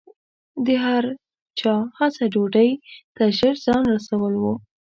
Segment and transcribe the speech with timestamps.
[0.65, 1.03] د هر
[1.59, 2.69] چا هڅه ډوډۍ
[3.15, 4.43] ته ژر ځان رسول و.